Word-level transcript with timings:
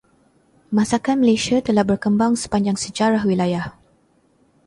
Masakan 0.77 1.17
Malaysia 1.23 1.57
telah 1.67 1.85
berkembang 1.89 2.33
sepanjang 2.43 2.73
sejarah 2.83 3.21
wilayah. 3.29 3.65